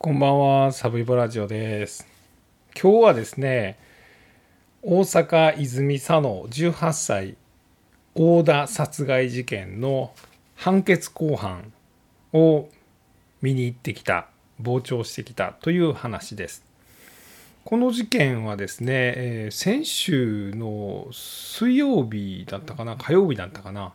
[0.00, 2.06] こんばんは、サブイボラジオです。
[2.80, 3.76] 今日はですね、
[4.80, 7.36] 大阪泉佐野18歳
[8.14, 10.12] 大田殺害事件の
[10.54, 11.72] 判決公判
[12.32, 12.68] を
[13.42, 14.28] 見に行ってきた、
[14.64, 16.64] 傍聴してきたという話です。
[17.64, 23.92] この事件はですね、えー先週の水曜日だったかな、火曜日だったかな、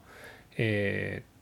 [0.57, 1.32] えー、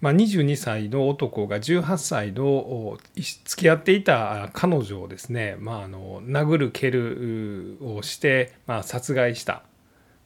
[0.00, 2.98] まあ、22歳の男が18歳の
[3.44, 9.62] 付き合っていた彼女をですね、まあ、あの殴る蹴るをして、まあ、殺害した、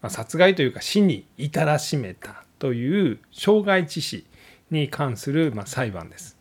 [0.00, 4.26] まあ、殺害というか死に至らしめたという傷害致死
[4.70, 6.38] に関する、まあ、裁判です。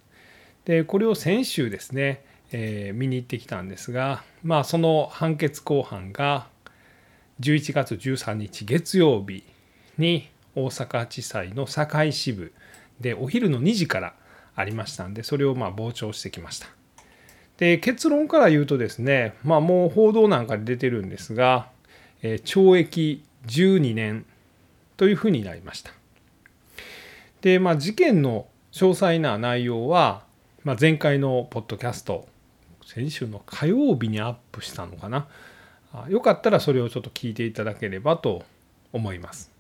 [0.66, 6.48] でこれを先週ですね、えー見に行ってきたんですが、まあ、その判決公判が
[7.40, 9.44] 11月13日月曜日
[9.98, 12.54] に大阪地裁の堺支部
[13.00, 14.14] でお昼の2時から
[14.56, 16.68] ありましたんでそれをまあ傍聴してきました。
[17.58, 21.68] で結論から言うとですねまあもう報道なんかで出てるんですが、
[22.22, 24.26] えー懲役12年
[24.96, 25.92] というふうになりました。
[27.42, 30.24] でまあ事件の詳細な内容は、
[30.64, 32.28] まあ、前回のポッドキャスト
[32.86, 35.28] 先週の火曜日にアップしたのかな。
[36.10, 38.44] よかったらそれをちょっと聞いていただければと
[38.92, 39.52] 思います。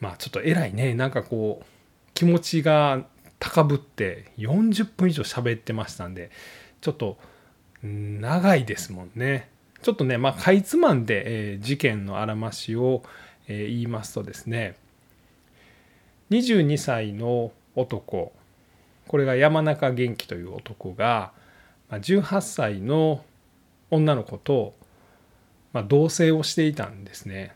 [0.00, 0.94] まあちょっと偉いね。
[0.94, 1.66] なんかこう
[2.14, 3.04] 気持ちが
[3.38, 6.30] 高ぶって40分以上喋ってましたんで
[6.80, 7.18] ちょっと
[7.82, 9.50] 長いですもんね
[9.82, 13.02] ちょっとねまあかいつまんで、えー事件のあらましを、
[13.48, 14.76] えー言いますとですね
[16.30, 18.32] 22歳の男
[19.08, 21.32] これが山中元気という男が
[21.90, 23.24] 18歳の
[23.90, 24.74] 女の子と、
[25.72, 27.54] まあ、同棲をしていたんですね。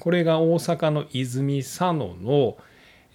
[0.00, 2.56] これが大阪の泉佐野の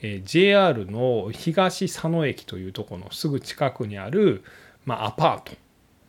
[0.04, 4.44] え JR の東佐野駅というとこのすぐ近くにある、
[4.86, 5.58] ま、アパート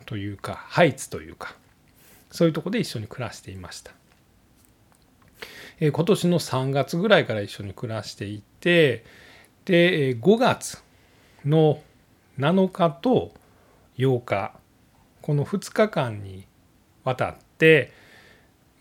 [0.04, 1.54] というかハイツというか
[2.30, 3.92] そういうとこで一緒に暮らしていました。
[5.80, 9.04] え今年の3月ぐらいから一緒に暮らしていて
[9.64, 10.82] で5月
[11.44, 11.80] の
[12.38, 13.32] 7日と
[13.98, 14.54] 8日
[15.22, 16.46] この2日間に
[17.04, 17.92] わたって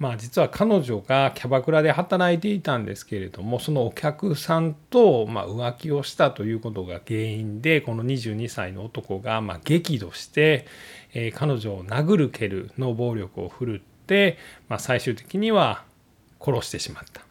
[0.04, 10.68] まあ実は彼女がキャバクラで働いていたんですけれどもそのお客さんとま浮気をしたということが原因でこの22歳の男がま激怒して、
[11.14, 14.38] え彼女を殴る蹴るの暴力を振るって、
[14.68, 15.86] ま、最終的には
[16.42, 17.22] 殺してしまった。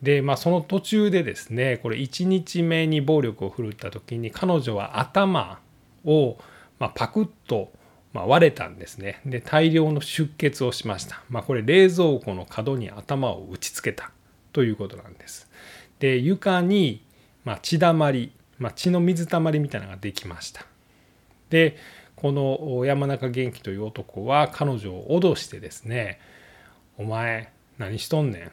[0.00, 5.58] でまあその途中でですねこれ1日目に暴力を振るった時に彼女は頭
[6.06, 6.38] を
[6.78, 7.70] まパクッと
[8.14, 9.20] まあ割れたんですね。
[9.26, 14.10] で大量の出血をしました、まあ、これ冷蔵庫の角に頭を打ちつけた。
[14.54, 15.50] ということなんです。
[15.98, 17.04] で床に
[17.44, 20.64] まあ血だまり、まあ、血の水たまりみたいなのができました。
[21.50, 21.76] で
[22.16, 26.20] この山中元気という男は彼女を脅してですね
[26.96, 28.52] 「お前何しとんねん。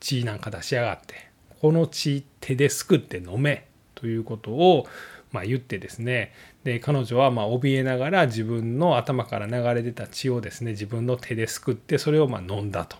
[0.00, 1.30] 血なんか出しやがって。
[1.60, 4.86] この血手ですくって飲め」ということを
[5.32, 6.32] まあ言ってですね
[6.62, 12.96] で彼女はまあ怯えながら自分の頭から流れ出た血をですね自分の手ですくってそれをま飲んだと。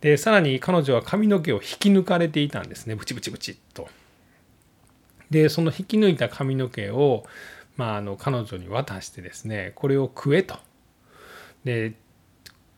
[0.00, 3.88] でさらに彼女は髪の毛を引き抜かれていたんですねブチブチブチっと。
[5.30, 7.24] でその引き抜いた髪の毛を、
[7.76, 10.56] まあ、あの彼女に渡してですねこれを食えと。
[11.64, 11.94] で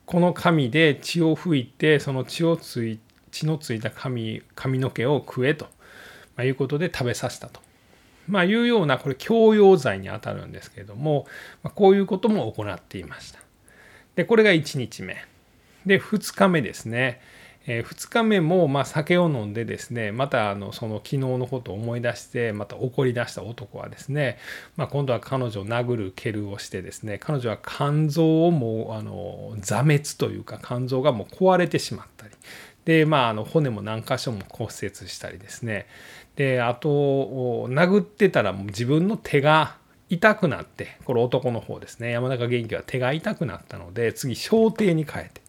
[0.06, 2.99] この紙で血を拭いてその血をつい
[3.31, 5.67] 血のついた髪髪の毛を食えと、
[6.37, 7.61] まあ、いうことで食べさせたと。
[8.28, 11.26] まあ、いうようなこれ強要罪にあたるんですけれども、
[11.62, 13.41] ま、こういうことも行っていました。
[14.14, 15.16] でこれが1日目。
[15.86, 17.20] で2日目ですね。
[17.66, 24.38] え2日目もま酒を飲んでですねまたあのその昨日のことを思い出してまた怒り出した男はですね、
[24.76, 32.32] ま、今度は彼女を殴る蹴るをしてですね彼女は肝臓をもうあの挫滅というか肝臓がもう壊れてしまったり
[32.91, 35.87] でまああの骨も何箇所も骨折したりですね。
[36.34, 36.89] であと
[37.69, 39.77] 殴ってたらもう自分の手が
[40.09, 42.11] 痛くなってこれ男の方ですね。
[42.11, 45.41] 山中元気は手が痛くなったので次小手に変えて。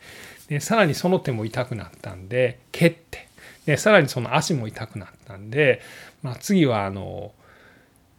[0.49, 3.27] でさらにその手も痛くなったんで蹴って。
[3.65, 5.81] でさらにその足も痛くなったんで、
[6.21, 7.31] まあ、次はあの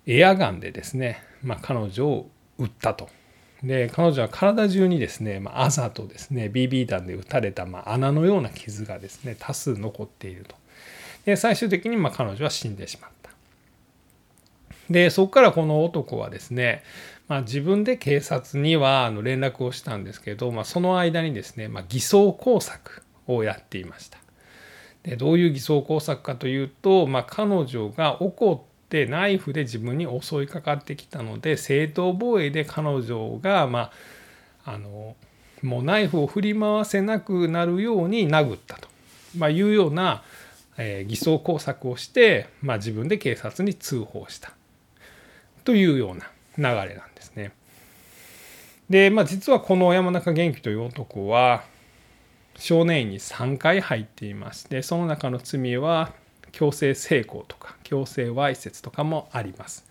[0.09, 3.09] エアガンでですね、まあ、彼女を撃ったと。
[3.63, 10.57] で彼女は体中にですね、まあ、あざとですね BB 弾で撃たれた、まあ、穴のような傷がですね多数残っていると。
[11.25, 13.31] で最終的にま彼女は死んでしまった。
[14.91, 16.83] でそこからこの男はですね、
[17.29, 24.19] まあ、自分で警察にはあの連絡をしたんですけど、まあ、その間にですね、まあ、偽装工作をやっていました。
[25.05, 33.91] でどういう偽装工作かというと、まあ、彼女が怒っってナイフで自分に襲いかかってきたので正当防衛で彼女がま
[34.67, 35.17] ああの
[35.63, 38.89] もうナイフを振り回せなくなるように殴ったと、
[39.39, 40.23] まあ、いうような、
[40.77, 44.53] えー、偽装工作をして、まあ、自分で警察に通報した
[45.65, 46.27] というような
[46.59, 47.53] 流れなんですね。
[48.91, 51.63] で、まあ、実はこの山中元気という男は
[52.57, 56.13] 少年院に3回入っていましてその中の罪は
[56.53, 59.85] 強制性交とか強制わいせつとかもあります。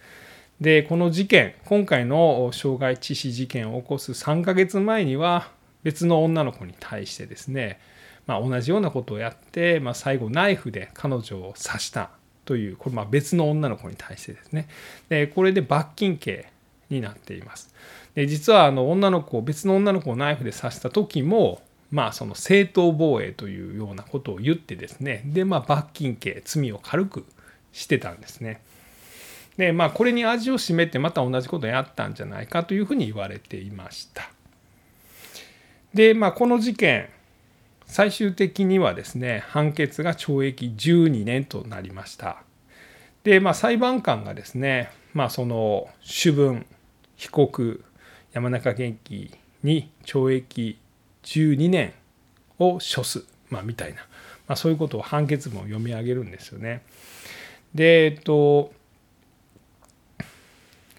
[0.62, 5.50] でこの事件今回の傷害致死事件を起こす3ヶ月前には
[5.82, 7.80] 別の女の子に対してですね、
[8.28, 12.12] まあ、同じようなことをやって、まあ、最後ナイフで彼女を刺した
[12.46, 14.68] というこれま別の女の子に対してですね
[15.10, 16.48] でこれで罰金刑
[16.92, 17.74] になっています。
[18.14, 21.62] で実はあの女の子別の女の子をナイフで刺した時も
[21.92, 27.26] まあその正当防衛というようなことを言ってですねでまあ罰金刑罪を軽く
[27.74, 28.62] してたんですね。
[29.58, 34.30] でまあこれに味を占めてまた同じことをやったんじゃないかというふうに言われていました。
[35.94, 37.10] でまあこの事件
[37.86, 42.44] 最終的にはですね判決が懲役12年となりました。
[43.24, 46.66] でまあ裁判官がですねまあその主文
[47.18, 47.84] 被告
[48.32, 49.32] 山中元気
[49.64, 50.80] に懲役
[51.24, 51.94] 12年
[52.60, 54.02] を処す、まあ、みたいな、
[54.48, 56.84] まあ、そういうことを判決文を読み上げるんですよね。
[57.74, 58.72] で、えっと、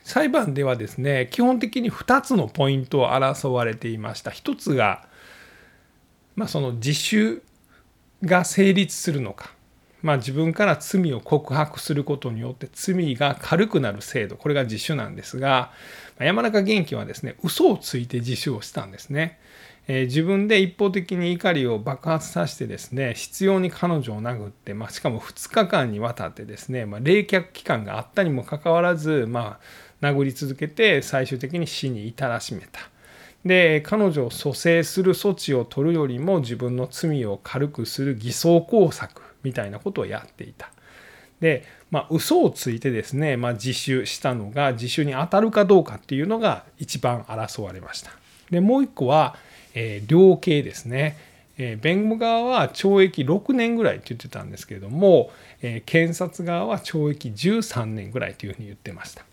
[0.02, 4.30] 裁判ではですね基本的に2つのポイントを争われていました。
[4.30, 5.06] 1つが、
[6.34, 7.42] まあ、その自首
[8.24, 9.52] が成立するのか、
[10.02, 15.72] まあ、自分から罪を告白することによって罪が軽くなる制度これが自首なんですが
[16.18, 19.38] 山中元気はですね嘘をついて自首をしたんですね。
[19.88, 29.58] えー、自分で一方的に怒りを爆発させてですね執拗に彼女を殴って、まあ、しかも2日間にわたってですね、まあ、冷却期間があったにもかかわらず、ま
[30.00, 32.80] あ、殴り続けて最終的に死に至らしめた。
[33.44, 40.70] で彼女を蘇生する措置を取るよりも自分の罪を軽くする偽装工作みたいなことをやっていた。
[41.40, 48.12] で、まあ、嘘をついてですね、まあ、自首したのが自首に当たるかどうかっていうのが一番争われました。
[48.50, 49.34] でもう一個は
[49.74, 51.16] えー、量刑ですね。
[51.58, 55.30] えー、弁護側は懲役6年ぐらいって言ってたんですけれども、
[55.60, 59.24] えー、検察側は懲役13年ぐらいというふうに言ってました。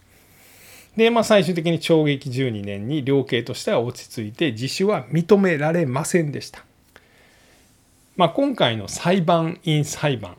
[0.98, 6.66] で、まあ、最終的に懲役12年に量刑としては落ち着いて自首は認められませんでした。
[8.18, 10.36] まあ、今回の裁判員裁判、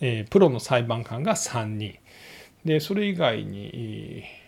[0.00, 1.98] えー、プロの裁判官が3人
[2.64, 4.43] でそれ以外にえ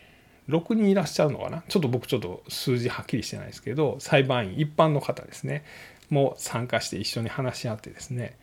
[0.49, 1.63] 6人いらっしゃるのかな？
[1.69, 5.65] ちょっと僕ちょっと数字はっきりしてないですけど裁判員一般の方ですね。
[6.09, 8.37] も参加して一緒に話し合ってですね、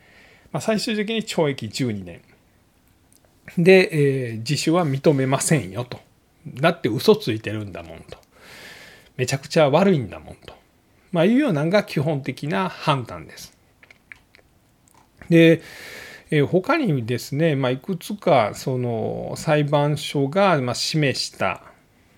[0.52, 2.20] まあ、最終的に懲役12年
[3.56, 5.98] で、えー、自首は認めませんよと。
[6.46, 8.18] だって嘘ついてるんだもんと。
[9.16, 10.54] めちゃくちゃ悪いんだもんと、
[11.12, 13.56] まあ、いうようなのが基本的な判断です。
[15.30, 15.62] で
[16.30, 21.62] え他にですね、まあ、いくつかその裁判所がま示した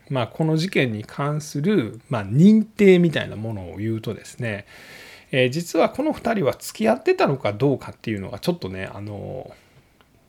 [0.08, 4.66] まあ、この事件に関する、まあ、認定みたいなものを言うとですね、
[5.32, 9.50] えー、実はこの2人は付き合ってたのかどうかっていうのがちょっとねあの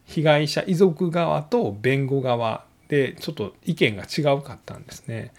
[0.05, 5.33] 被害者遺族側と弁護側でちょっと意見が違うかったんですね。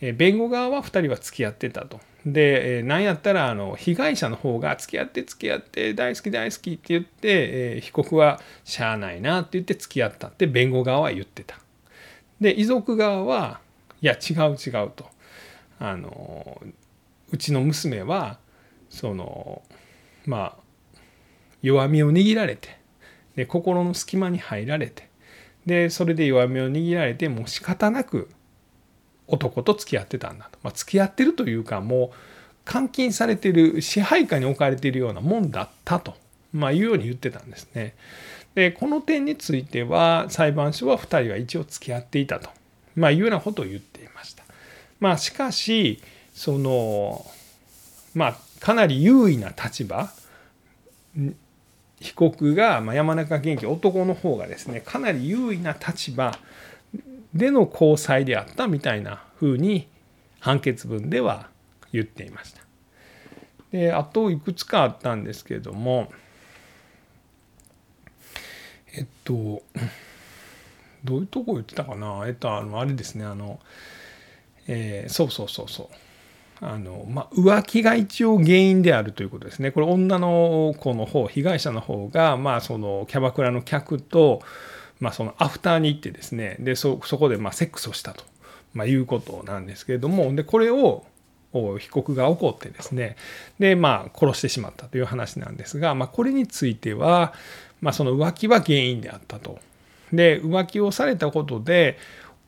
[0.00, 2.00] えー、弁護側は2人は付き合ってたと。
[2.26, 11.58] で、えー、なんやったらあの被害者の方が付き合って付き合って大好き大好きって言って、え、被告はしゃあないなって言って付き合ったって弁護側は言ってた。
[12.40, 13.60] で遺族側は
[14.00, 15.06] いや違う違うと。
[15.78, 16.60] あの
[17.30, 18.38] うちの娘は
[18.88, 19.62] その
[20.24, 20.98] まあ
[21.62, 22.78] 弱みを握られて
[23.34, 25.08] で心の隙間に入られて
[25.66, 28.30] でそれで弱みを握られてもう仕方なく
[29.26, 32.12] 男と付き合ってたんだと、まあ、付き合ってるというかも
[32.66, 36.14] う監禁されてる支配下に置かれているようなもんだったと、
[36.52, 37.94] まあ、いうように言ってたんですね。
[38.56, 42.48] でこの点については裁判所は2人は一応付き合っていたと、
[42.96, 44.44] まあ、いうようなことを言っていました。
[44.98, 47.24] まあ、しかしその
[48.14, 50.10] まあかなり優位な立場
[52.00, 56.34] 被告が、まあ、山中元気男の方がですねかなり優位な立場
[57.34, 59.86] での交際であったみたいなふうに
[60.40, 61.50] 判決文では
[61.92, 62.62] 言っていました。
[63.70, 66.10] であといくつかあったんですけれども
[68.96, 69.62] えっと
[71.04, 72.24] どういうとこ言ってたかな？
[72.26, 73.60] えっとあのあれですねあの、
[74.66, 75.86] えー、そうそうそうそう。
[76.58, 79.72] あのまあ、浮気が一応原因であるということですね。
[79.72, 84.40] これ女の子の方被害者の方が、まあ、そのキャバクラの客と、
[84.98, 86.56] まあ、そのアフターに行ってですね。
[86.58, 88.24] でそこでまセックスをしたと、
[88.72, 90.34] ま、いうことなんですけれども。
[90.34, 91.04] でこれを
[91.78, 93.16] 被告が怒ってですね
[93.58, 97.32] でまあ殺してしまったという話なんですが、まあ、これについては、
[97.80, 99.58] まあ、その浮気は原因であったと。
[100.12, 101.98] で浮気をされたことで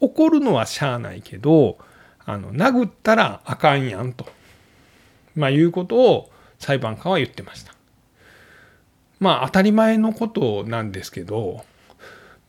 [0.00, 1.76] 怒るのはしゃあないけど
[2.24, 4.26] あの殴ったらあかんやんと、
[5.34, 7.74] まあ、いうことを裁判官は言ってました。
[9.18, 11.64] まあ当たり前のことなんですけど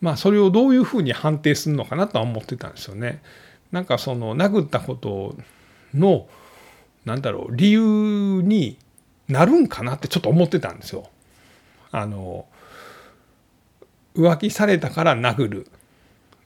[0.01, 3.21] まあそれをどういうふうに判定するのかなとは思ってたんですよね。
[3.71, 5.35] なんかその殴ったこと
[5.93, 6.27] の
[7.09, 8.77] なんだろう理由に
[9.27, 11.09] なるんかなってちょっと思ってたんですよ。
[11.91, 12.45] あの
[14.15, 15.67] 浮気されたから殴る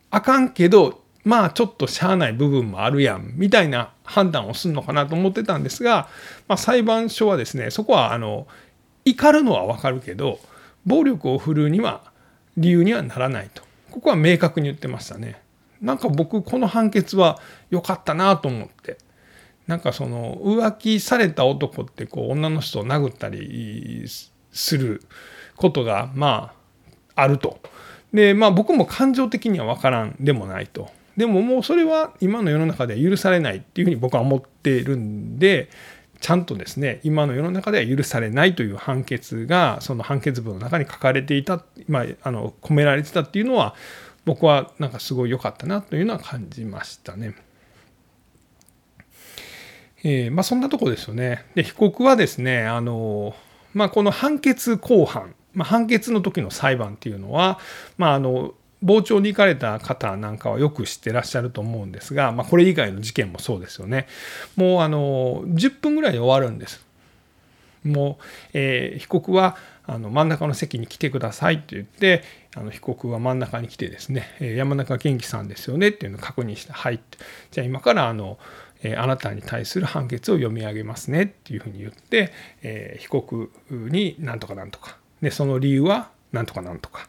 [0.10, 6.08] あかんけどまあちょっとしゃあない部分もあるやんみたいな判断をするのかなと思ってたんですが、
[6.48, 8.48] まあ、裁判所はですねそこはあの
[9.04, 10.40] 怒るのはわかるけど
[10.86, 12.04] 暴力を振るうには
[12.56, 15.42] 理由にはならないとここは明確に言ってましたね。
[15.82, 17.40] なんか僕この判決は
[17.70, 18.98] 良かったなと思って
[19.68, 24.06] なんかその浮気された男ってこう女の人を殴ったり
[24.52, 25.02] する
[25.56, 26.54] ことがま
[27.16, 27.60] ああると。
[28.14, 30.90] でまあ僕も感情的には分からんでもないと。
[31.18, 35.70] でももうそれは今の世の中では許されないっていうふうに僕は思っているんで
[36.20, 43.76] ちゃんとですね今の世の中では許されないという判決がその判決文の中に書かれていた、まあ、あの込められてたっていうのは
[44.26, 47.36] 僕はなんかすごい良かったなというのは感じましたね。
[50.04, 51.46] えー、まあそんなとこですよね。
[51.56, 53.36] で被告はですねあの、
[53.74, 57.60] まあ、この判決公判、まあ、判決の時の裁判っていうのは、
[57.98, 58.54] まあ、あの
[58.86, 64.08] 傍聴に行かれた方なんかはよく知ってらっしゃると思うんですが、まあ、これ以外の事件もそうですよね。
[64.56, 66.86] もうあの10分ぐらいで終わるんです。
[67.84, 72.24] もう、えー、被告はあの真ん中の席に来てくださいって言って
[72.56, 77.18] あの被告は真ん中に来てですねえ山中元気さんですよねっていうのを確認して入って
[77.52, 78.38] じゃあ今からあの
[78.98, 84.98] あなたに対する判決を読み上げますねっていうふうに言って、え、被告に何とかなんとか。
[85.22, 87.08] でその理由は何とかなんとか。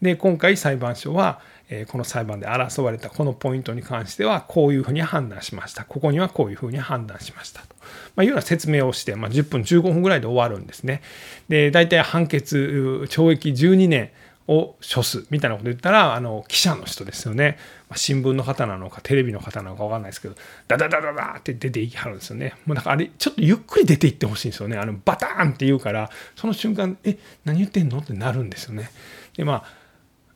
[0.00, 5.84] で今回裁判所は、え、この裁判で争われたこのポイントに関してはこういうふうに判断しました。
[5.84, 7.62] ここにはこういうふうに判断しました。
[7.62, 7.68] と、
[8.14, 11.02] まあ、いうような説明をして、まあ、10分15分ぐらいで終わるんですね。
[11.48, 14.10] で大体判決懲役12年
[14.48, 17.58] を処すみたいなこと言ったらあの記者の人ですよね。
[17.88, 20.34] まあ新聞の方なのかテレビの方なのか分かんないですけど
[20.68, 22.54] ダダダダダって出ていきはるんですよね。
[22.64, 24.78] もうだからあれちょっとゆっくり出ていってほしいんですよね。
[24.78, 28.90] あのバターンって言うからその瞬間え何言ってんのってなるんですよね。
[29.36, 29.64] でまあ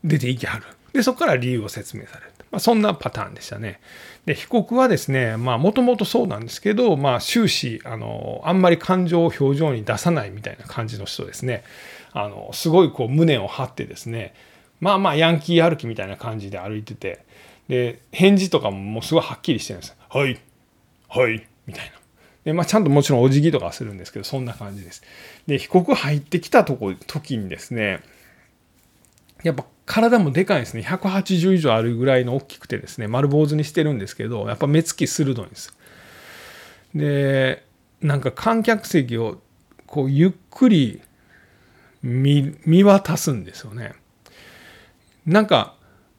[0.03, 0.65] 出ていきはる。
[0.93, 3.81] でそこから理由を説明される、まあ、そんなパターンでしたね。
[4.27, 11.63] で被告はですねまあもともとそうなんですけど、まあ、終始あのあんまり感情を表情に出さないみたいな感じの人ですね。
[12.13, 14.35] あのすごいこう胸を張ってですね
[14.81, 17.25] まあまあヤンキー歩きみたいな感じで歩いてて
[17.69, 20.41] で返事とかももうすごいはっきりしてるんですはい
[21.09, 21.93] はいみたいな。
[22.45, 25.03] で、まあ、ちゃんともちろんお辞儀とかするんですけどそんな感じです。
[25.47, 28.01] で被告入ってきたとこ時にですね
[29.43, 30.83] やっぱ体もでかいですね。
[30.83, 35.75] 180以上あるぐらいの大きくてですね丸坊主にしてるんですけどやっぱ目つき鋭いんです
[36.95, 37.65] で
[38.01, 39.41] なんか観客席を
[39.87, 41.01] こうゆっくり
[42.03, 43.95] 見渡すんですよね。
[45.27, 45.75] なんか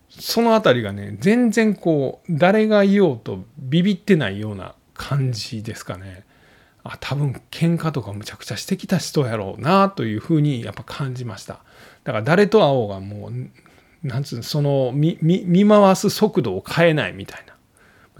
[0.10, 6.24] その辺りがね全然こう誰がいようとビビってないような感じですかね。
[6.84, 11.60] あ多分喧嘩とかむちゃくちゃしてきた人やろうなというふうにやっぱ感じました。
[12.04, 17.56] だから誰と会おうがもうなんつうのその見見回す速度を変えないみたいな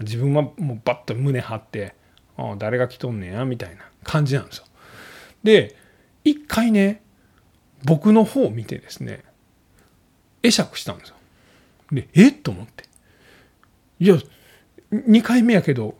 [0.00, 1.94] 自分はもうバッと胸張って
[2.36, 4.64] あ誰が来とんねやみたいな感じなんですよ。
[5.42, 5.76] で
[6.24, 7.02] 一回ね
[7.84, 9.24] 僕の方を見てですね
[10.42, 11.16] 会釈したんですよ。
[11.90, 12.28] でえ？
[12.28, 12.84] っと思って
[14.00, 14.16] いや
[14.92, 15.94] 2回目やけど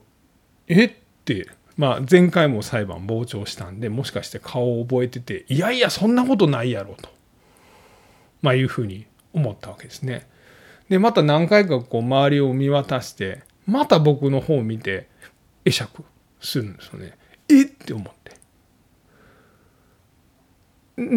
[0.68, 0.84] え？
[0.86, 0.92] っ
[1.24, 7.08] てまあ前回も裁判傍聴したんでもしかして顔を覚えてていやいやそんなことないやろと、
[8.42, 10.26] まあ、いうふうに思ったわけですね。
[10.88, 15.08] でまた何回かこう周りを見渡してまた僕の方を見て
[15.64, 16.04] 会釈
[16.40, 17.16] するんですよね。
[17.48, 17.62] え？
[17.62, 18.21] って思って。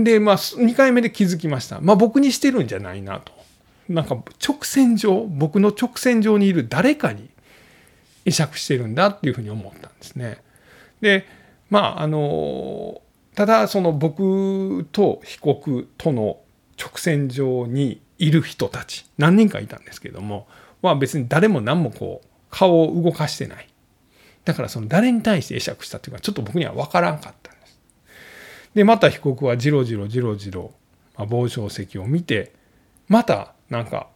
[0.03, 1.79] で、まあ、2回目で気づきました。
[1.81, 3.31] まあ、僕にしてるんじゃないなと。
[3.89, 7.29] なんか、直線上、僕の直線上にいる誰かに
[8.25, 10.41] 会釈してるんだっていうふうに思ったんですね。
[11.01, 11.25] で、
[11.69, 13.01] まあ、あの、
[13.35, 16.39] ただ、その僕と被告との
[16.79, 20.47] 直線上にいる人たち、何人かいたんですけども、
[20.81, 23.67] は別に誰も何もこう、顔を動かしてない。
[24.45, 27.44] だからその誰に対して会釈したっていうか、ちょっと僕には分からんかった。
[28.75, 30.71] でまた被告はじろじろじろじろ
[31.15, 32.51] 傍聴席を見て
[33.07, 34.07] またなんか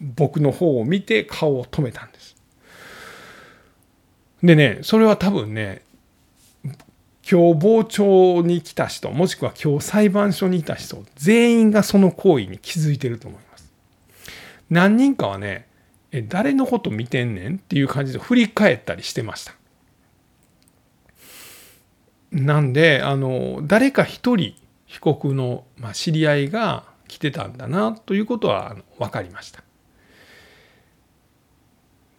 [0.00, 2.36] 僕の方を見て顔を止めたんです。
[4.42, 5.82] でねそれは多分ね
[7.28, 13.72] 今日傍聴に来た人もしくは今日裁判所にいた人全員がその行為に気づいてると思います。
[14.70, 15.66] 何人かはね
[16.12, 19.55] え誰のこと見てんねんっていう感じで振り返ったりしてました。
[22.32, 24.54] なんであの誰か一人
[24.86, 29.62] 被告の、まあ、知り合いが来てたんだなということは分かりました。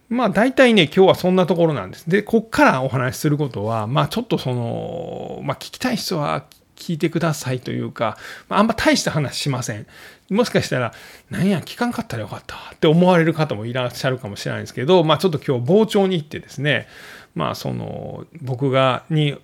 [0.10, 2.10] まあ大体ね今日はそんなところなんです。
[2.10, 6.46] でこっからお話しすることはまあちょっとそのまあ聞きたい人は
[6.78, 9.88] 聞いてくださいというか、あ、あんま大した話しません。
[10.30, 10.94] もしかしたら、
[11.30, 16.88] なんや、聞かんかったらよかったって思われる方もいらっしゃるかもしれないんですけど、まあちょっと今日傍聴に行ってですね、
[17.36, 19.38] まあその、僕が、に、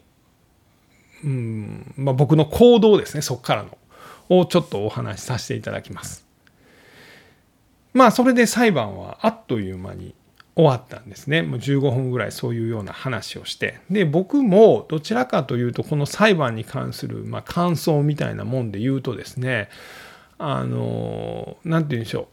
[1.24, 3.78] うん、まあ僕の行動ですね、そこからの、
[4.30, 6.26] をちょっとお話しさせていただきます。
[7.94, 10.16] まあそれで裁判はあっという間に
[10.56, 11.42] 終わったんですね。
[11.42, 13.80] もう15分ぐらいそういうような話をして。
[13.90, 19.70] で僕もどちらかというとこの裁判に関する、まあ、感想みたいなもんで言うとですね
[20.38, 22.28] あの何て言うんでしょう。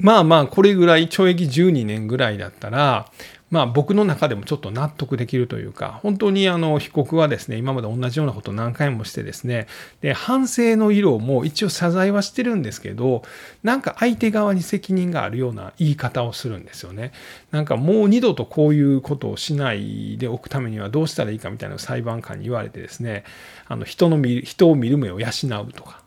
[0.00, 3.10] まあまあこれぐらい懲役12年ぐらいだったら
[3.50, 9.66] まあ僕の中でもちょっと納得できるというか、本当にあの被告はですね、今まで同じようなことを何回もしてですね、
[10.00, 13.22] で、反省の色も一応謝罪はしてるんですけど、
[13.62, 17.12] なんか相手側に責任があるような言い方をするんですよね。
[17.50, 23.24] なんかもう二度とこういうことをしないでおくためにはどうしたらいいかみたいな裁判官に言われてですね、
[23.66, 25.28] あの人の見人を見る目を養
[25.66, 26.02] うとか、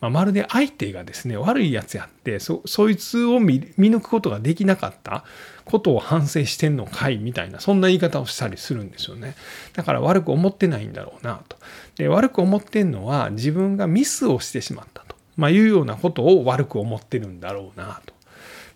[0.00, 5.24] まあ、まるで相手がですね悪いやつやってそそいつを見抜くことができなかった
[5.64, 9.34] ことを反省してんのかいみたいなそんな言い方をしたりするんですよね。
[9.72, 11.56] だから悪く思ってないんだろうなと。
[11.96, 18.14] で悪く思ってんのは自分がミスをしてしまったと、まあ、いうようなことを悪く思ってるんだろうなと。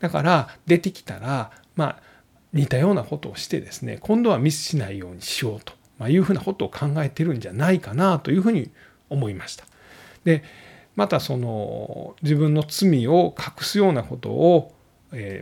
[0.01, 1.97] だから出てきたらまあ
[2.53, 8.71] 似たようなことをしてですね今度はミスしないようにしようと、ま、いうふうなことを考えてるんじゃないかなというふうに
[9.11, 9.65] 思いました。
[10.25, 10.43] で
[11.01, 14.75] またその自分の罪を隠すようなことを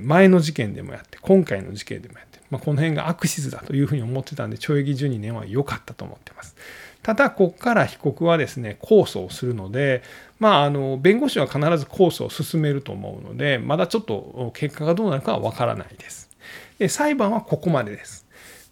[0.02, 6.54] 前の事件でもやって今回の事件でもやって、まあ、この辺が悪質だというふうに思ってたんで懲役12年は良かったと思ってます。
[7.02, 10.04] ただここから被告はですね控訴をするので
[10.38, 16.30] まああの弁護士は必ず控訴を進めると思うのでまだちょっと結果がどうなるかは分からないです。
[16.78, 18.27] で裁判はここまでです。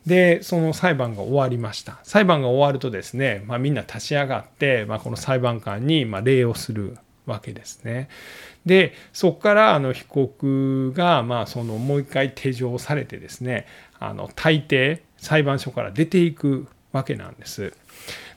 [0.07, 8.09] でその裁判が終わりました裁判が終わるとですね、まあ、みんな立ち上がって、まあ、この裁判官にま礼をするわけですね。
[8.65, 13.67] でそこからあの被告がまあそのもう一回手錠されてですね
[13.99, 17.73] あの大抵裁判所から出ていくわけなんです。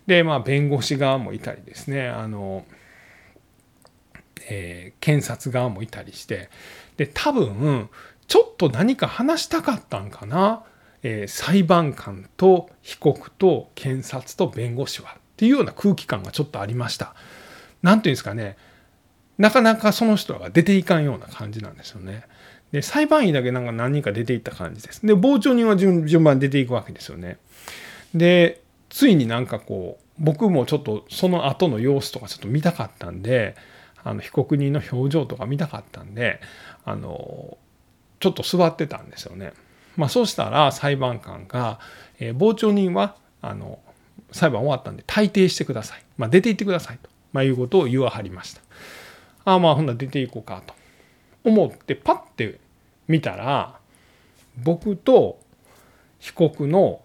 [0.08, 2.66] でまあ弁護士側もいたりですねあの、
[4.50, 6.50] えー、検察側もいたりして
[6.98, 7.90] で多分
[8.28, 10.64] ちょっと何か話したかったんかな
[11.04, 17.16] えー、裁判官と被告と検察と弁護士はっていうような空気感がちょっとありました。
[17.82, 18.58] なんていうんですかね
[19.38, 22.24] なかなかその人が出ていかんような感じなんですよね。
[22.74, 25.06] で裁判員だけなんか何人か出ていった感じです。
[25.06, 27.38] で傍聴人は順番出ていくわけですよね。
[28.14, 33.56] でついになんかこう僕もちょっとその後の様子とかちょっと見たかったんで
[34.04, 36.42] あの被告人の表情とか見たかったんで
[36.84, 37.58] あの
[38.20, 39.54] ちょっと座ってたんですよね。
[40.00, 41.78] まあ、そうしたら裁判官が、
[42.20, 43.80] えー、傍聴人はあの
[44.32, 48.62] 裁判終わったんで退廷してください、まあ、出て行ってくださいと、まあ、いうことを言わはりました。
[49.44, 50.74] ああまあほんなら出ていこうかと。
[51.44, 52.60] 思ってパッて
[53.08, 53.80] 見たら
[54.58, 55.40] 僕と
[56.20, 57.02] 被告の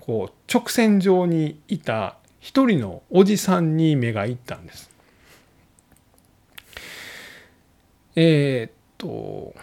[0.00, 4.90] こう直線上にいた一人のおじさんに目がいったんです。
[8.14, 9.54] えー、っと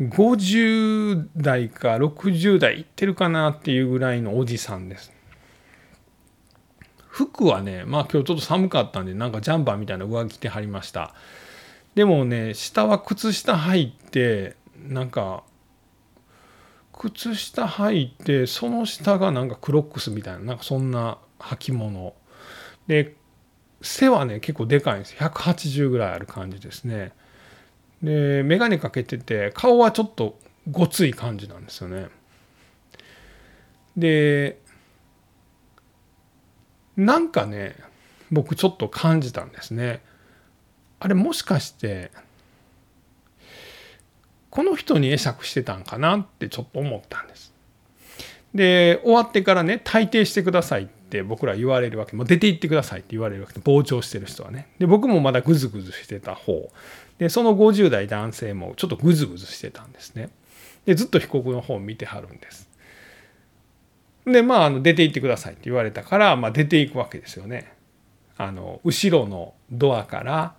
[0.00, 5.12] 50代か60代いってるかなっていうぐらいのおじさんです。
[6.98, 11.14] 服はね、まあ今日ちょっと寒かったんで、なんかジャンパーみたいな上着着てはりました。
[11.94, 14.56] でもね、下は靴下履いて、
[14.86, 15.44] なんか、
[16.92, 22.14] 靴下履いて、その下がなんかクロックスみたいな、なんかそんな履物。
[22.86, 23.16] で、
[23.80, 25.14] 背はね、結構でかいんです。
[25.14, 27.12] 180ぐらいある感じですね。
[28.02, 30.38] で眼鏡かけてて顔はちょっと
[30.70, 32.08] ごつい感じなんですよね。
[33.96, 34.58] で
[36.96, 37.76] なんかね
[38.30, 40.02] 僕ちょっと感じたんですね。
[40.98, 42.10] あれもしかして
[44.50, 47.52] この人に会釈してたんかなってちょっと思ったんです。
[48.54, 56.70] で終わってからね退廷してくださいって僕ら言われるわけもう出て行ってくださいって言われるわけで傍聴してる人はねで僕もまだグズグズしてた方
[57.18, 60.30] でその50代男性もちょっとグズグズしてたんですね。
[60.84, 62.68] でずっと被告の方を見てはるんです。
[64.24, 67.72] でまああの出て行ってくださいって言われたから、まあ、出ていくわけですよね。
[68.36, 70.54] あの後ろのドアから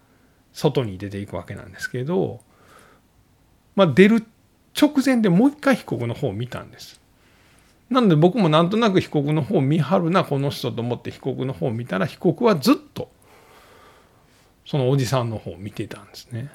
[0.53, 2.39] 外に出ていくわけなんですけど、
[3.75, 4.25] まあ、出る
[4.79, 6.99] 直前でもう一回被告の方を見たんです。
[7.89, 13.09] なので僕もなんとなく被告の方を見張るなこの人と思って被告の方を見たら被告はずっと
[14.67, 16.51] そのおじさんの方を見てたんですね。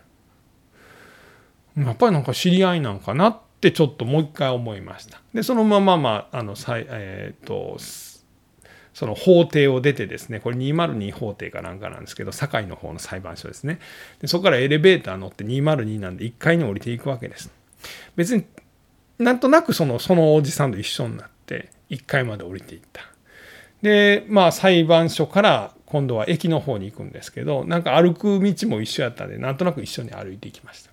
[1.76, 5.22] やっぱりなんか知り合いなんかなってちょっともう一回思いました。
[5.32, 7.78] でそのまままああのえっ、と
[8.92, 13.78] その法廷を出てですねこれ202法廷かなんかなんですけど堺の方の裁判所ですね
[14.20, 17.50] でそこからエレベーター乗って202なんで1階に降りていくわけです
[18.16, 18.44] 別に
[19.18, 23.11] なんとなくそのそのおじさんと一緒になって1階まで降りていった
[23.82, 30.90] でまあ裁判所から今度は駅の方に行くんですけどなんか歩く道も一緒やったんでなんとなく一緒に歩いていきました。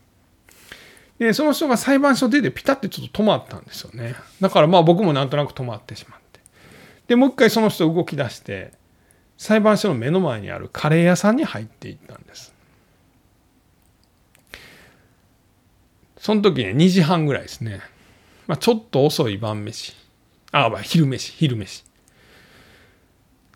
[1.19, 4.15] でその人が裁判所出てピタッてちょっと止まったんですよね。
[4.41, 6.39] だからまあ僕もなんとなく止まってしまって。
[7.08, 8.71] でもう一回その人動き出して
[9.38, 12.54] 裁判所の目の前にあるカレー屋さんに入っていったんです。
[16.17, 17.82] その時ね2時半ぐらいですね。
[18.47, 19.95] まあ、ちょっと遅い晩飯。
[20.52, 21.84] あ、まあ、昼飯、昼飯。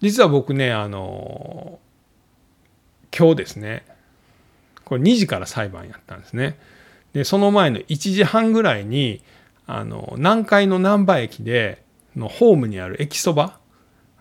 [0.03, 1.79] 実は僕ね、あの
[3.17, 3.85] 今日ですね、
[4.83, 6.59] これ2時から裁判やったんですね。
[7.13, 9.23] で、その前の1時半ぐらいに、
[9.65, 11.81] あの、南海の難波駅で、
[12.17, 13.59] のホームにある駅そば、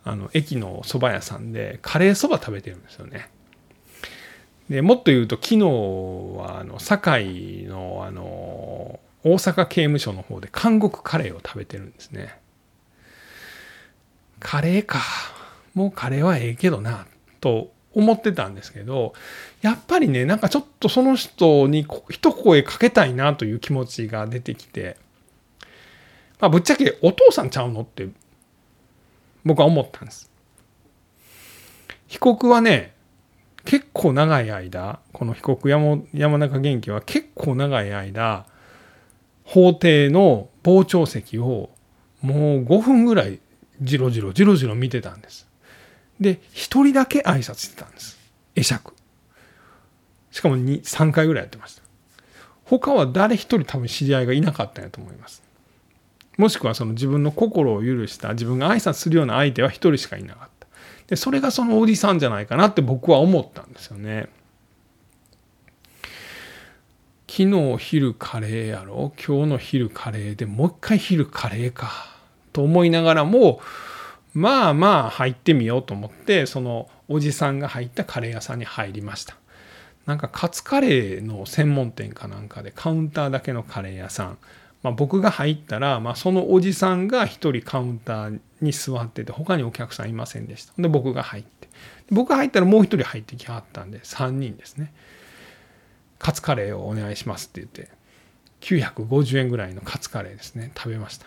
[0.04, 3.28] あの、駅のそば屋さんで、カレーそば食べてるんですよね。
[4.70, 12.38] でもっと言うと昨日はあの堺のあの大阪刑務所の方で韓国カレーを食べてるんですね。
[14.38, 15.00] カレーか。
[15.74, 17.06] もうカレーはええけどな、
[17.40, 19.12] と思ってたんですけど、
[19.60, 24.96] やっぱりね、なんかちょっとその人に一声かけたいなという気持ちが出てきて、
[26.40, 28.08] まあ、ぶっちゃけお父さんちゃうのって
[29.44, 30.30] 僕は思ったんです。
[32.08, 32.94] 被告はね、
[33.64, 38.46] 結構長い間、この被告山山中元気は結構長い間、
[39.44, 41.70] 法廷の傍聴席を
[42.20, 43.40] もう5分ぐらい
[43.80, 45.48] じろじろじろじろ見てたんです。
[46.22, 48.18] で、一人だけ挨拶してたんです。
[48.54, 48.94] 会釈。
[50.30, 51.82] しかも2、3回ぐらいやってました。
[52.64, 55.42] 他は誰一人多分知り合いがいなかったんやと思います。
[56.38, 60.66] もしくはその自分の心を許した自分が挨拶するような相手は一人しかいなかった。
[61.08, 64.28] で、それがそのおじさんじゃないかなって僕は思ったんですよね。
[67.28, 69.12] 昨日昼カレーやろ？
[69.16, 71.90] 今日の昼カレーでもう一回昼カレーか
[72.52, 73.60] と思いながらも
[74.34, 79.36] まあまあ入ってみようと思ってそのおじさんが入ったカレー屋さんに入りました。
[80.06, 84.38] なんかカツカレーの専門店かなんかでカウンターだけのカレー屋さん、
[84.82, 90.72] まあ、僕が入ったら、まあ、そのおじさんが一人カウンターに座ってて他にお客さんいませんでした。
[90.76, 91.68] で僕が入って。
[92.10, 94.92] 僕が入ったらもう一人入ってきはったんで3人ですね。
[96.18, 97.90] カツカレーをお願いしますって言って
[98.60, 101.26] 950円ぐらいのカツカレーですね食べました。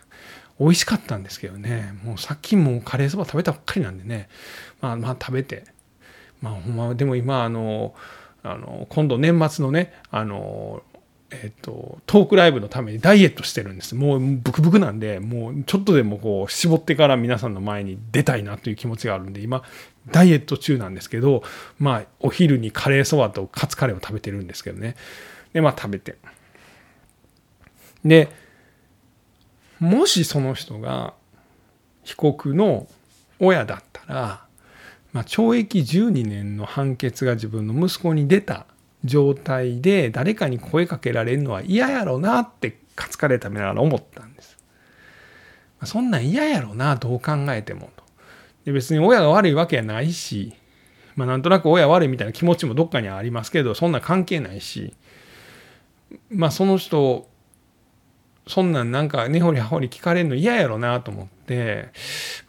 [0.60, 4.30] 美味しかったんですけどねもうさっきもカレーそば食べたばっかりなんでね
[4.82, 5.66] まあまあ食べて
[6.42, 7.94] まあほんまでも今あの
[8.44, 10.84] あの今度年末のねあの
[11.32, 13.96] えっと、トークライブのためにダイエットしてるんです。
[13.96, 19.64] もうブクブクなんで、もうちょっとでもこう絞ってから皆さんの前に出たいなという気持ちがあるんで、今、
[20.12, 21.44] ダイエット中なんですけど、
[21.80, 24.96] まあ、お昼にカレーそばとカツカレーを食べてるんですけどね。
[25.54, 26.16] で、まあ食べて。
[28.06, 28.30] で、
[29.86, 31.14] もしその人が
[32.04, 32.88] 被告の
[33.40, 34.46] 親だったら、
[35.14, 38.66] まあ、懲役12年の判決が自分の息子に出た
[39.04, 44.58] 状態で誰かに声かけられるのは嫌やろなってカツカレー食べながら思ったんです。
[45.84, 48.04] そんなん嫌やろなどう考えてもと。
[48.66, 50.54] で別に親が悪いわけやないし、
[51.16, 54.94] まあ、なんとなく親悪いみたいな気持ちもどっかにはありますけどそんな関係ないし
[56.30, 57.28] まあその人
[58.48, 61.90] そんなんなんか根掘り葉掘り聞かれるの嫌やろなと思って、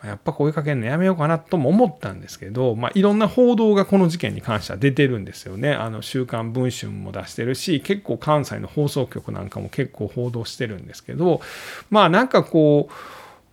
[0.05, 5.73] やっぱ声かけるのやめようかなとも思ったんですけど、まあ、いろんな報道がこの事件に関しては出てるんですよね。
[5.73, 11.41] あの、週刊文春も出してるし、結構関西の放送局なんかも結構報道してるんですけど、
[11.89, 12.91] まあなんかこ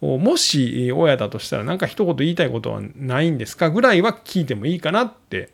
[0.01, 5.49] う、もし親だとしたら何か一言言いたいことはないんですかぐらいは聞いてもいいかなって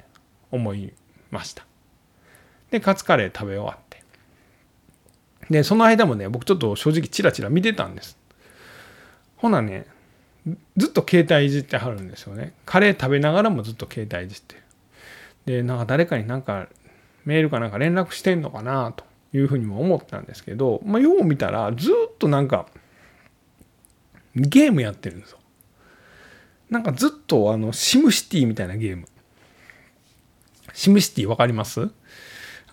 [0.51, 0.91] 思い
[1.29, 1.65] ました。
[2.71, 3.88] で、カツカレー食べ終わって。
[5.49, 8.17] で、その間もね、僕ちょっと正直チラチラ見てたんです。
[9.37, 9.85] ほなね、
[10.77, 12.53] ずっと携帯いじってはるんですよね。
[12.65, 14.61] カレー食べながらもずっと携帯いじってる。
[15.45, 16.67] でなんか誰かになんか
[17.25, 22.67] メールかなんか連絡してんのかなというふうにも思ったんですけど、まあ、よう見たらずっとなんか
[24.35, 25.39] ゲームやってるんですよ。
[26.69, 29.07] なんかずっとあのシムシティみたいなゲーム。
[30.73, 31.89] シムシティわかります？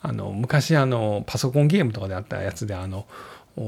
[0.07, 3.07] あの昔あのパソコンゲームとかであったやつであの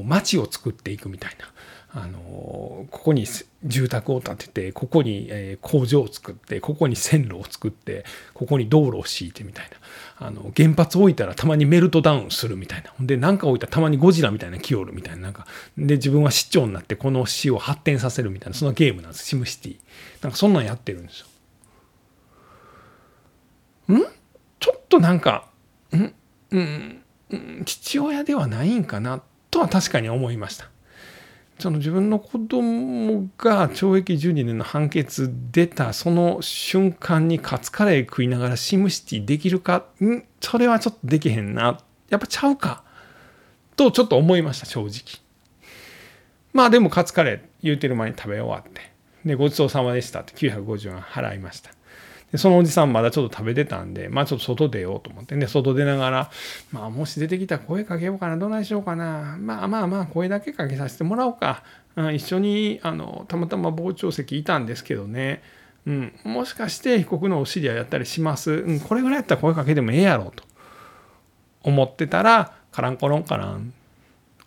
[0.05, 1.53] 街を作っていくみたいな。
[1.91, 3.25] あのここに
[3.65, 9.71] 住宅を建ててここに、え工場を作ってここに線路を作ってここに道路を敷いてみたい
[10.21, 10.27] な。
[10.27, 12.93] あの原発置いたらたまにメルトダウンするみたいな。
[13.01, 15.23] で何か置いたらたまにゴジラみたいな木おるみたいな。
[15.23, 15.47] なんか
[15.77, 19.27] で自分は市長になってこの市を発展させるみたいなそのゲームなんです。
[19.27, 19.79] シムシティ。
[20.23, 21.21] なんかそんなんやってるんです
[23.89, 23.97] よ。
[23.97, 24.03] ん？
[24.61, 25.49] ちょっとなんか
[25.97, 26.13] ん？
[26.51, 27.03] うん、
[27.65, 30.71] 父親ではないんかなとは確かに思いました。
[31.59, 40.23] その自分の子供が懲役12年の判決出たその瞬間にカツカレー食いながらシムシティできるかん？
[40.41, 41.81] それはちょっとできへんな。
[42.09, 42.85] やっぱちゃうか
[43.75, 45.21] とちょっと思いました正直。
[46.53, 48.93] まあでもカツカレー言うてる前に食べ終わって。
[49.25, 51.71] でごちそうさまでしたって950円払いました。
[52.33, 56.31] でそのおじさんまだちょっと食べてたんで、まあちょっと外出ようと思って、で、外出ながら、
[56.73, 61.63] まあもし出てきたら声かけようかな、どないしようかな、まあまあまあ声だけかけさせてもらおうか。
[61.97, 65.43] うん、一緒に、あの、たまたま傍聴席いたんですけどね、
[65.87, 68.53] うん、もしかして被告のお知り合いやったりします。
[68.53, 70.45] うん、これぐらいやったら声かけてもええやろと
[71.63, 73.73] 思ってたら、カランコロンカラン、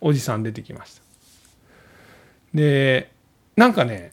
[0.00, 1.02] おじさん出てきました。
[2.54, 3.10] で、
[3.56, 4.12] なんかね、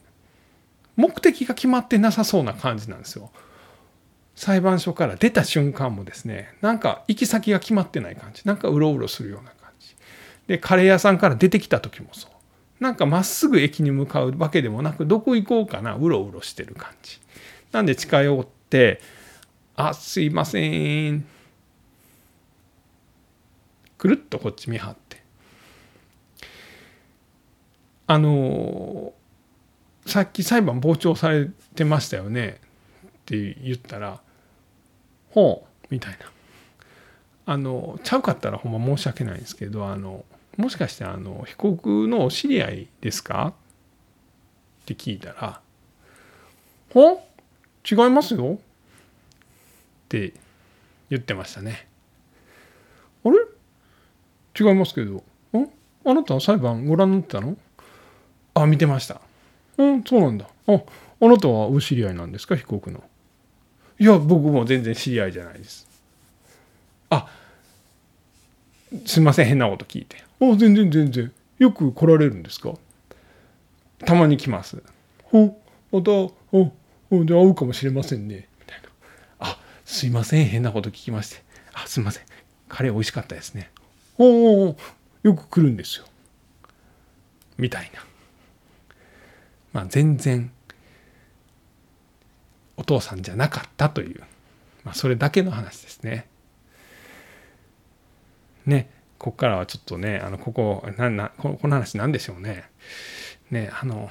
[0.96, 3.30] 目的が決まってなさそうな感じなんですよ。
[4.40, 8.40] 裁判所から出た瞬間もですねなんか行き先が決まってない感じ。
[8.46, 9.94] なんかうろうろするような感じ。
[10.46, 12.30] でカレー屋さんから出てきた時もそう。
[12.82, 17.20] なんかまっすぐ駅に向かうわけでもなくどこ行こうかなうろうろしてる感じ。
[17.70, 19.02] なんで近寄って
[19.76, 21.26] 「あすいません」
[23.98, 25.22] くるっとこっち見張って。
[28.06, 29.12] あの
[30.06, 32.58] さっき裁判傍聴されてましたよね？
[33.06, 34.22] って言ったら
[35.30, 35.86] ほう。
[35.90, 36.18] みたいな。
[37.46, 40.24] あのちゃうかったらほんま申し訳ないんですけどあの
[40.56, 43.54] もしかしてあの被告のお知り合いですか？
[44.82, 45.60] って聞いたら
[46.94, 47.22] 「ほ
[47.90, 48.58] 違いますよ」っ
[50.08, 50.32] て
[51.08, 51.88] 言ってましたね。
[53.24, 53.36] あれ？
[54.58, 55.16] 違いますけど。
[55.16, 55.22] ん？
[56.04, 57.56] あなたは裁判ご覧になってたの？
[58.54, 59.20] あ見てました。
[59.78, 60.46] うんそうなんだ。
[60.68, 62.54] ああなたはお知り合いなんですか？
[62.54, 63.02] 被告の。
[64.00, 65.86] いや僕も全然知り合いじゃないです。
[67.10, 67.28] あ
[69.04, 70.16] すいません変なこと聞いて。
[70.40, 71.30] あ全然全然。
[71.58, 72.72] よく来られるんですか？
[74.06, 74.82] たまに来ます。
[75.24, 75.60] ほ
[75.92, 76.32] またお
[77.10, 78.48] おで会うかもしれませんね。
[78.60, 78.88] みたいな。
[79.40, 81.42] あすいません変なこと聞きまして。
[81.74, 82.24] あすいません。
[82.70, 83.70] カレー美味しかったですね。
[84.16, 84.76] おお
[85.22, 86.06] よく来るんですよ。
[87.58, 88.02] みたいな。
[89.74, 90.50] まあ全然
[92.80, 94.20] お父さんじゃなかったという、
[94.84, 96.26] まあ、それだけの話ですね。
[98.64, 102.64] ねここからはちょっとねあのここななこの話何でしょうね。
[103.50, 104.10] ねあの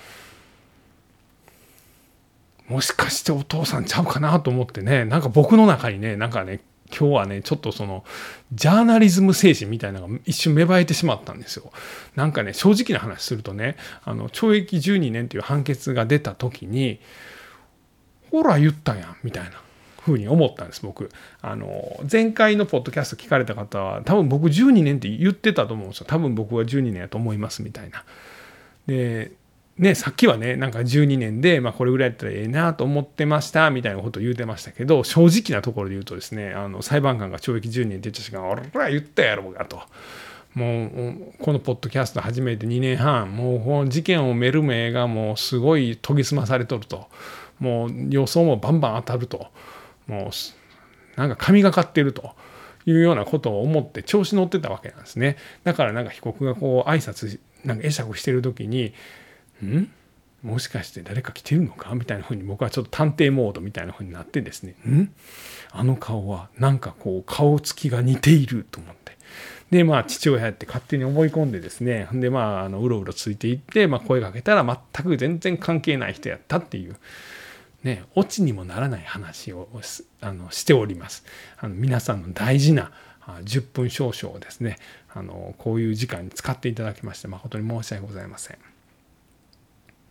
[2.67, 6.59] もしかしてお父さんちゃうかなと思ってねなんか僕の中にねなんかね
[6.95, 8.03] 今日はねちょっとその
[8.53, 11.71] ジャーナリズム精神みたいなのが一瞬芽生えてしまったんですよ。
[12.15, 16.99] なんかね正直な話するとねあの懲役12年という判決が出た時に
[18.31, 19.61] ほら言ったやんみたいな
[20.01, 21.09] ふうに思ったんです僕。
[21.41, 26.05] あの前回のポッドキャスト聞かれた方は多分僕12年って言ってたと思うんですよ。
[26.07, 28.03] 多分僕は12年やと思いますみたいな。
[28.87, 29.31] で
[29.77, 39.81] ねさっきはねなんか12年で、まあ、これぐらいやったらええなと思ってましたみたいなことを言うてましたけど正直なところで言うとですねあの裁判官が懲役12年って言った瞬間俺ら言ったやろうがと。
[40.55, 47.07] もうこのポッドキャスト始めて2年半もうこの事件をめる目がもうすごい研ぎ澄まされとると。
[47.59, 49.47] もう予想もバンバン当たると。
[50.07, 52.33] もうなんか神がかってると
[52.85, 55.37] いうようなことを思って調子乗ってたわけなんですね。
[55.63, 58.93] だからなんか被告がこう挨拶なんか会釈してる時に
[59.63, 59.91] 「ん？
[60.41, 65.11] もしかして誰か来てるのか?」みたいなふうに僕はちょっと探偵モードみたいなふうになってですね「ん？
[65.71, 69.17] あの顔はなんかこう顔つきが似ている」と思って。
[69.69, 72.07] でまあ父親って勝手に思い込んでですね。
[72.13, 76.95] でまああのうろうろついていって、まあ、声かけたら全く全然関係ない人やったっていう。
[77.83, 79.69] ね、オチにもならない話を
[80.21, 81.23] あのしております。
[81.57, 82.91] あの皆さんの大事な
[83.45, 84.77] 10分少々をですね
[85.13, 88.57] あのこういう時間に使っていただきまして誠に申し訳ございません。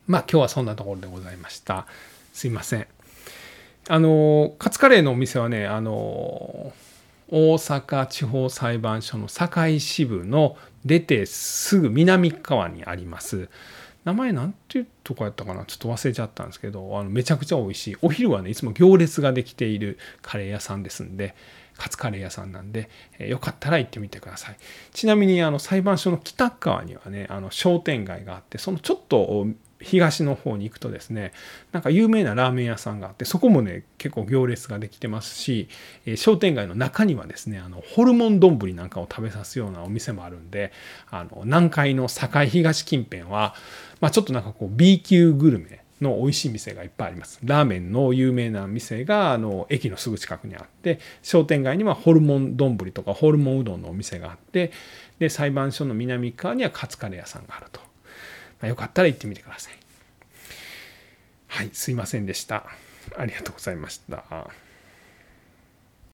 [0.09, 1.87] まあ今日はそんなところでございました
[2.33, 2.87] すいません
[3.89, 6.73] あのカツカレーのお店はねあの
[7.31, 13.51] 大阪地方裁判所の堺支部の出てすぐ南側にあります
[14.09, 15.67] 名前なんていうとこやったかな？
[15.67, 17.97] ちょっと忘れちゃったんですけどあのめちゃくちゃ美味しい。
[18.01, 21.35] お昼はねいつも行列ができているカレー屋さんですんで
[21.77, 24.57] カツカレー屋さんなんで、えー、よかったら行ってみてください。
[24.93, 29.47] ちなみにあの裁判所の北側にはねあの商店街があってそのちょっと
[29.81, 31.33] 東の方に行くとですね
[31.73, 35.69] なんか有名なラーメン屋さんがあってそこもね結構行列ができてますし、
[36.07, 40.73] えー、商店街の中にはですねあのホルモン丼なんかを食べさすようなお店もあるんで
[41.11, 43.55] あの南海の堺東近辺は、
[44.01, 47.41] まあ、ちょっとなんかこう B 級グルメの美味しい店がいっぱいあります。
[47.43, 54.73] ラーメンの有名な店があの駅のすぐ近くにあって商店街にはホルモン丼とかホルモンうどんのお店があって
[55.19, 57.88] で裁判所の南側にはカツカレー屋さんがあると。
[58.61, 59.73] まあ、よかったら行ってみてください。
[61.49, 62.67] はい、すいませんでした。
[63.17, 64.68] ありがとうございました。